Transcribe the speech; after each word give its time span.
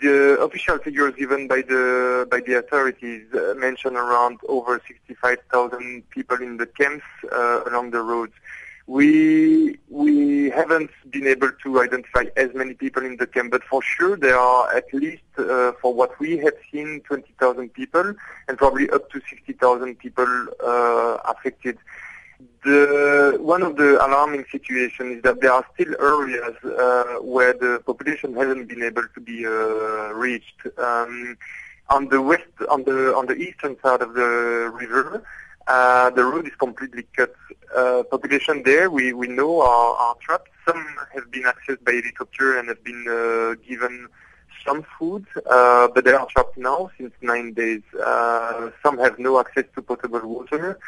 The 0.00 0.38
official 0.40 0.78
figures 0.78 1.14
given 1.16 1.48
by 1.48 1.62
the 1.62 2.26
by 2.30 2.40
the 2.40 2.58
authorities 2.58 3.26
uh, 3.34 3.54
mention 3.56 3.96
around 3.96 4.38
over 4.48 4.80
65,000 4.86 6.08
people 6.10 6.36
in 6.36 6.56
the 6.56 6.66
camps 6.66 7.04
uh, 7.32 7.64
along 7.66 7.90
the 7.90 8.00
roads. 8.00 8.32
We 8.86 9.78
we 9.88 10.50
haven't 10.50 10.90
been 11.10 11.26
able 11.26 11.50
to 11.64 11.80
identify 11.80 12.24
as 12.36 12.54
many 12.54 12.74
people 12.74 13.04
in 13.04 13.16
the 13.16 13.26
camp, 13.26 13.50
but 13.50 13.64
for 13.64 13.82
sure 13.82 14.16
there 14.16 14.38
are 14.38 14.74
at 14.74 14.92
least, 14.94 15.22
uh, 15.36 15.72
for 15.80 15.92
what 15.92 16.18
we 16.20 16.38
have 16.38 16.54
seen, 16.70 17.00
20,000 17.00 17.72
people 17.74 18.14
and 18.46 18.56
probably 18.56 18.88
up 18.90 19.10
to 19.10 19.20
60,000 19.28 19.98
people 19.98 20.46
uh, 20.64 21.18
affected. 21.24 21.76
The 22.68 23.38
one 23.40 23.62
of 23.62 23.76
the 23.76 23.90
alarming 24.06 24.44
situations 24.52 25.16
is 25.16 25.22
that 25.22 25.40
there 25.40 25.52
are 25.58 25.64
still 25.72 25.92
areas 26.14 26.54
uh, 26.64 27.14
where 27.34 27.54
the 27.54 27.82
population 27.86 28.34
hasn't 28.34 28.68
been 28.68 28.82
able 28.82 29.06
to 29.14 29.20
be 29.20 29.46
uh, 29.46 30.12
reached. 30.24 30.60
Um, 30.76 31.38
on 31.88 32.08
the 32.08 32.20
west, 32.20 32.52
on 32.68 32.84
the 32.84 32.98
on 33.18 33.24
the 33.24 33.36
eastern 33.46 33.74
side 33.82 34.02
of 34.02 34.12
the 34.12 34.70
river, 34.82 35.22
uh, 35.66 36.10
the 36.10 36.22
road 36.22 36.46
is 36.46 36.54
completely 36.66 37.04
cut. 37.16 37.34
Uh, 37.74 38.02
population 38.02 38.62
there, 38.64 38.90
we, 38.90 39.14
we 39.14 39.28
know 39.28 39.62
are, 39.62 39.94
are 40.04 40.16
trapped. 40.20 40.50
Some 40.66 40.84
have 41.14 41.30
been 41.30 41.44
accessed 41.44 41.82
by 41.84 41.92
helicopter 41.92 42.58
and 42.58 42.68
have 42.68 42.84
been 42.84 43.04
uh, 43.08 43.54
given 43.66 44.08
some 44.66 44.84
food, 44.98 45.24
uh, 45.48 45.88
but 45.94 46.04
they 46.04 46.12
are 46.12 46.26
trapped 46.26 46.58
now 46.58 46.90
since 46.98 47.14
nine 47.22 47.54
days. 47.54 47.82
Some 48.82 48.98
have 48.98 49.18
no 49.18 49.40
access 49.40 49.64
to 49.74 49.80
potable 49.80 50.26
water, 50.36 50.78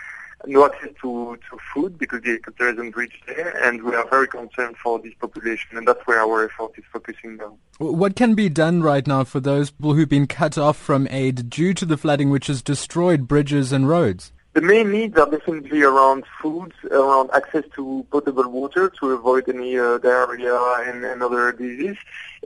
no 0.46 0.64
access 0.64 0.90
to, 1.02 1.38
to 1.50 1.58
food 1.74 1.98
because 1.98 2.22
the 2.22 2.28
helicopter 2.28 2.68
hasn't 2.68 2.96
reached 2.96 3.26
there, 3.26 3.56
and 3.62 3.82
we 3.82 3.94
are 3.94 4.08
very 4.08 4.28
concerned 4.28 4.76
for 4.76 4.98
this 4.98 5.14
population, 5.20 5.76
and 5.76 5.86
that's 5.86 6.06
where 6.06 6.20
our 6.20 6.44
effort 6.44 6.72
is 6.76 6.84
focusing 6.92 7.36
now. 7.36 7.56
What 7.78 8.16
can 8.16 8.34
be 8.34 8.48
done 8.48 8.82
right 8.82 9.06
now 9.06 9.24
for 9.24 9.40
those 9.40 9.70
people 9.70 9.94
who've 9.94 10.08
been 10.08 10.26
cut 10.26 10.58
off 10.58 10.76
from 10.76 11.08
aid 11.10 11.50
due 11.50 11.74
to 11.74 11.84
the 11.84 11.96
flooding 11.96 12.30
which 12.30 12.46
has 12.48 12.62
destroyed 12.62 13.28
bridges 13.28 13.72
and 13.72 13.88
roads? 13.88 14.32
The 14.52 14.60
main 14.60 14.90
needs 14.90 15.16
are 15.16 15.30
definitely 15.30 15.82
around 15.82 16.24
food, 16.42 16.72
around 16.90 17.30
access 17.32 17.62
to 17.76 18.04
potable 18.10 18.48
water 18.48 18.90
to 18.98 19.12
avoid 19.12 19.48
any 19.48 19.78
uh, 19.78 19.98
diarrhea 19.98 20.58
and, 20.88 21.04
and, 21.04 21.22
other 21.22 21.52
diseases, 21.52 21.96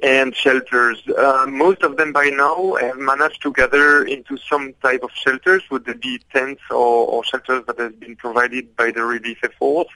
and 0.03 0.37
shelters. 0.37 1.03
Uh, 1.09 1.47
most 1.49 1.83
of 1.83 1.97
them 1.97 2.13
by 2.13 2.27
now 2.27 2.75
have 2.75 2.99
managed 2.99 3.41
to 3.41 3.55
gather 3.55 4.05
into 4.05 4.37
some 4.37 4.75
type 4.83 5.03
of 5.03 5.13
shelters, 5.13 5.63
would 5.71 5.89
it 5.89 6.03
be 6.03 6.21
tents 6.31 6.61
or, 6.71 7.09
or 7.09 7.25
shelters 7.25 7.65
that 7.67 7.79
have 7.79 7.99
been 7.99 8.17
provided 8.17 8.77
by 8.77 8.91
the 8.91 9.03
relief 9.03 9.39
efforts, 9.43 9.89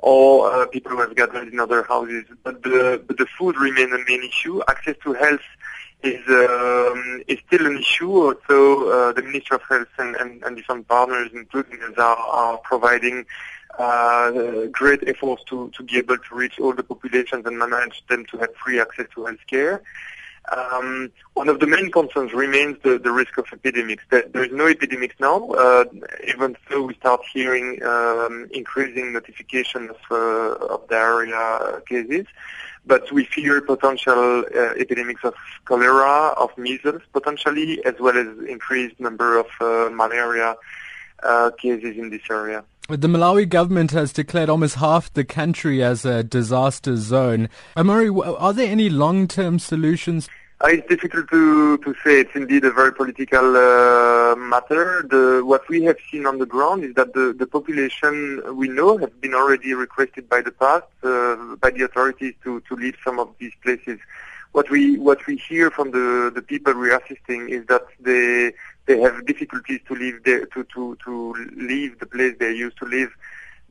or 0.00 0.52
uh, 0.52 0.66
people 0.66 0.90
who 0.90 1.00
have 1.00 1.14
gathered 1.14 1.46
in 1.46 1.60
other 1.60 1.84
houses. 1.84 2.24
But 2.42 2.64
the, 2.64 3.00
but 3.06 3.18
the 3.18 3.26
food 3.38 3.56
remains 3.56 3.92
a 3.92 3.98
main 4.08 4.24
issue. 4.24 4.62
Access 4.68 4.96
to 5.04 5.12
health 5.12 5.40
is 6.02 6.26
um, 6.28 7.22
is 7.28 7.38
still 7.46 7.66
an 7.66 7.78
issue. 7.78 8.34
So 8.48 8.90
uh, 8.90 9.12
the 9.12 9.22
Ministry 9.22 9.56
of 9.56 9.62
Health 9.68 9.88
and, 9.98 10.16
and, 10.16 10.42
and 10.42 10.56
different 10.56 10.88
partners, 10.88 11.30
including 11.32 11.82
us, 11.82 11.96
are, 11.96 12.16
are 12.16 12.58
providing 12.58 13.24
uh, 13.78 14.66
great 14.70 15.02
efforts 15.06 15.44
to, 15.44 15.70
to 15.76 15.82
be 15.82 15.98
able 15.98 16.18
to 16.18 16.34
reach 16.34 16.58
all 16.58 16.74
the 16.74 16.82
populations 16.82 17.46
and 17.46 17.58
manage 17.58 18.04
them 18.08 18.24
to 18.26 18.38
have 18.38 18.54
free 18.56 18.80
access 18.80 19.06
to 19.14 19.24
health 19.24 19.46
care. 19.48 19.82
Um, 20.50 21.12
one 21.34 21.48
of 21.48 21.60
the 21.60 21.66
main 21.66 21.90
concerns 21.90 22.32
remains 22.32 22.76
the, 22.82 22.98
the 22.98 23.12
risk 23.12 23.38
of 23.38 23.46
epidemics. 23.52 24.02
There, 24.10 24.24
there 24.32 24.44
is 24.44 24.52
no 24.52 24.66
epidemics 24.66 25.14
now, 25.20 25.50
uh, 25.50 25.84
even 26.26 26.56
though 26.68 26.82
we 26.82 26.94
start 26.94 27.20
hearing 27.32 27.82
um, 27.84 28.48
increasing 28.52 29.12
notification 29.12 29.90
of, 29.90 29.96
uh, 30.10 30.74
of 30.74 30.88
diarrhea 30.88 31.80
cases 31.88 32.26
but 32.84 33.10
we 33.12 33.24
fear 33.24 33.60
potential 33.60 34.44
uh, 34.54 34.74
epidemics 34.76 35.22
of 35.24 35.34
cholera, 35.64 36.34
of 36.36 36.56
measles 36.58 37.02
potentially, 37.12 37.84
as 37.84 37.94
well 38.00 38.16
as 38.16 38.26
increased 38.48 38.98
number 38.98 39.38
of 39.38 39.46
uh, 39.60 39.88
malaria 39.90 40.56
uh, 41.22 41.50
cases 41.58 41.96
in 41.96 42.10
this 42.10 42.22
area. 42.30 42.64
The 42.92 43.08
Malawi 43.08 43.48
government 43.48 43.90
has 43.92 44.12
declared 44.12 44.50
almost 44.50 44.74
half 44.74 45.10
the 45.14 45.24
country 45.24 45.82
as 45.82 46.04
a 46.04 46.22
disaster 46.22 46.96
zone. 46.96 47.48
Amaury, 47.74 48.10
are 48.38 48.52
there 48.52 48.70
any 48.70 48.90
long-term 48.90 49.60
solutions? 49.60 50.28
Uh, 50.62 50.68
it's 50.68 50.86
difficult 50.88 51.26
to, 51.30 51.78
to 51.78 51.94
say. 52.04 52.20
It's 52.20 52.34
indeed 52.34 52.66
a 52.66 52.70
very 52.70 52.92
political 52.92 53.56
uh, 53.56 54.36
matter. 54.36 55.06
The, 55.08 55.42
what 55.42 55.66
we 55.70 55.84
have 55.84 55.96
seen 56.10 56.26
on 56.26 56.36
the 56.36 56.44
ground 56.44 56.84
is 56.84 56.94
that 56.96 57.14
the, 57.14 57.34
the 57.36 57.46
population 57.46 58.42
we 58.54 58.68
know 58.68 58.98
has 58.98 59.08
been 59.22 59.32
already 59.32 59.72
requested 59.72 60.28
by 60.28 60.42
the 60.42 60.52
past 60.52 60.84
uh, 61.02 61.56
by 61.62 61.70
the 61.70 61.84
authorities 61.84 62.34
to, 62.44 62.60
to 62.68 62.76
leave 62.76 62.96
some 63.02 63.18
of 63.18 63.30
these 63.38 63.54
places. 63.62 64.00
What 64.52 64.68
we 64.68 64.98
what 64.98 65.26
we 65.26 65.36
hear 65.36 65.70
from 65.70 65.92
the, 65.92 66.30
the 66.32 66.42
people 66.42 66.74
we 66.74 66.90
are 66.90 67.00
assisting 67.00 67.48
is 67.48 67.64
that 67.68 67.86
they 67.98 68.52
they 68.86 69.00
have 69.00 69.26
difficulties 69.26 69.80
to 69.88 69.94
leave 69.94 70.22
their, 70.24 70.46
to, 70.46 70.64
to, 70.74 70.96
to 71.04 71.34
leave 71.56 71.98
the 71.98 72.06
place 72.06 72.34
they 72.38 72.52
used 72.52 72.78
to 72.78 72.84
live 72.84 73.10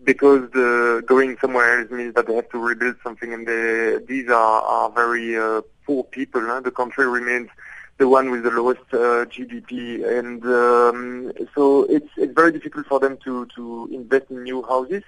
because 0.03 0.49
the 0.51 1.03
going 1.05 1.37
somewhere 1.39 1.79
else 1.79 1.91
means 1.91 2.13
that 2.15 2.27
they 2.27 2.35
have 2.35 2.49
to 2.49 2.57
rebuild 2.57 2.95
something, 3.03 3.33
and 3.33 3.47
they, 3.47 3.99
these 4.07 4.29
are, 4.29 4.61
are 4.61 4.89
very 4.91 5.37
uh, 5.37 5.61
poor 5.85 6.03
people. 6.05 6.41
Huh? 6.41 6.61
The 6.61 6.71
country 6.71 7.07
remains 7.07 7.49
the 7.97 8.07
one 8.07 8.31
with 8.31 8.43
the 8.43 8.49
lowest 8.51 8.81
uh, 8.93 9.25
GDP, 9.25 10.03
and 10.17 10.43
um, 10.45 11.31
so 11.53 11.83
it's 11.83 12.09
it's 12.17 12.33
very 12.33 12.51
difficult 12.51 12.87
for 12.87 12.99
them 12.99 13.17
to 13.23 13.45
to 13.55 13.89
invest 13.91 14.31
in 14.31 14.43
new 14.43 14.63
houses. 14.63 15.03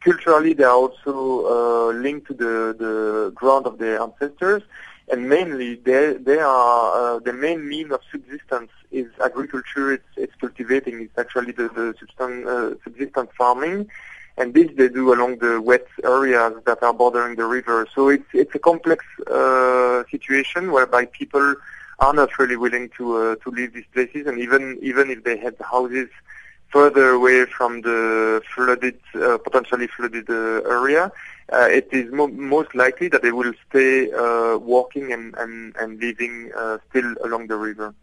Culturally, 0.00 0.52
they 0.52 0.64
are 0.64 0.74
also 0.74 1.46
uh, 1.46 1.92
linked 1.92 2.26
to 2.26 2.34
the 2.34 2.74
the 2.76 3.32
ground 3.34 3.66
of 3.66 3.78
their 3.78 4.00
ancestors, 4.02 4.62
and 5.10 5.28
mainly 5.28 5.76
they 5.76 6.14
they 6.14 6.38
are 6.38 7.16
uh, 7.16 7.18
the 7.18 7.32
main 7.32 7.68
mean 7.68 7.92
of 7.92 8.00
subsistence 8.10 8.70
is 8.90 9.06
agriculture. 9.24 9.92
It's 9.92 10.12
it's 10.16 10.34
cultivating. 10.40 11.02
It's 11.02 11.18
actually 11.18 11.52
the 11.52 11.68
the 11.68 11.94
subsistence, 11.98 12.46
uh, 12.46 12.74
subsistence 12.84 13.30
farming 13.36 13.88
and 14.36 14.54
this 14.54 14.70
they 14.76 14.88
do 14.88 15.12
along 15.12 15.38
the 15.38 15.60
wet 15.60 15.86
areas 16.04 16.54
that 16.64 16.82
are 16.82 16.94
bordering 16.94 17.36
the 17.36 17.44
river. 17.44 17.86
So 17.94 18.08
it's 18.08 18.24
it's 18.32 18.54
a 18.54 18.58
complex 18.58 19.04
uh, 19.30 20.04
situation 20.10 20.72
whereby 20.72 21.06
people 21.06 21.54
are 21.98 22.14
not 22.14 22.38
really 22.38 22.56
willing 22.56 22.88
to 22.96 23.16
uh, 23.16 23.36
to 23.36 23.50
leave 23.50 23.72
these 23.74 23.84
places, 23.92 24.26
and 24.26 24.38
even 24.38 24.78
even 24.82 25.10
if 25.10 25.24
they 25.24 25.36
had 25.36 25.56
houses 25.60 26.08
further 26.70 27.10
away 27.10 27.44
from 27.44 27.82
the 27.82 28.40
flooded, 28.54 28.98
uh, 29.14 29.36
potentially 29.36 29.86
flooded 29.86 30.28
uh, 30.30 30.62
area, 30.78 31.12
uh, 31.50 31.68
it 31.70 31.88
is 31.92 32.10
mo- 32.12 32.28
most 32.28 32.74
likely 32.74 33.08
that 33.08 33.22
they 33.22 33.32
will 33.32 33.52
stay 33.68 34.10
uh, 34.12 34.56
walking 34.58 35.12
and 35.12 35.34
and 35.38 35.74
and 35.76 36.00
living 36.00 36.50
uh, 36.56 36.78
still 36.90 37.14
along 37.24 37.46
the 37.48 37.56
river. 37.56 37.94